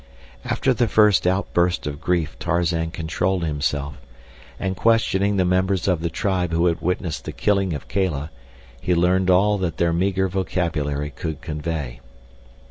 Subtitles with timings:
[0.43, 3.97] After the first outburst of grief Tarzan controlled himself,
[4.59, 8.31] and questioning the members of the tribe who had witnessed the killing of Kala
[8.81, 11.99] he learned all that their meager vocabulary could convey.